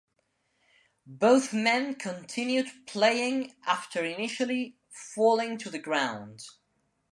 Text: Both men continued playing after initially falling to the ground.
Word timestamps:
Both 1.05 1.53
men 1.53 1.93
continued 1.93 2.71
playing 2.87 3.53
after 3.67 4.03
initially 4.03 4.75
falling 4.89 5.59
to 5.59 5.69
the 5.69 5.77
ground. 5.77 6.41